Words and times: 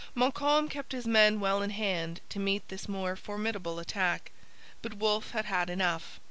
Montcalm 0.15 0.67
kept 0.67 0.93
his 0.93 1.05
men 1.05 1.39
well 1.39 1.61
in 1.61 1.69
hand 1.69 2.21
to 2.29 2.39
meet 2.39 2.69
this 2.69 2.89
more 2.89 3.15
formidable 3.15 3.77
attack. 3.77 4.31
But 4.81 4.95
Wolfe 4.95 5.29
had 5.29 5.45
had 5.45 5.69
enough. 5.69 6.19